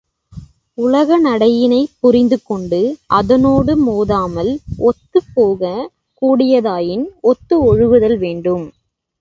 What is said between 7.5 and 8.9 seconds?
ஒழுகுதல் வேண்டும்.